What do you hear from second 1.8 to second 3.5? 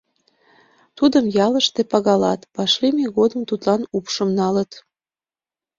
пагалат, вашлийме годым